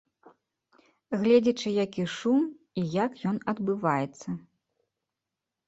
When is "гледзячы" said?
1.21-1.69